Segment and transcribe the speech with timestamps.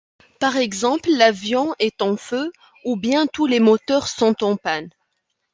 [0.39, 2.51] Par exemple, l'avion est en feu,
[2.85, 4.89] ou bien tous les moteurs sont en panne.